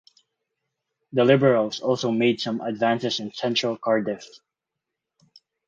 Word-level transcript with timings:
The 1.13 1.23
Liberals 1.23 1.79
also 1.79 2.09
made 2.09 2.41
some 2.41 2.59
advances 2.59 3.19
in 3.19 3.31
central 3.33 3.77
Cardiff. 3.77 4.25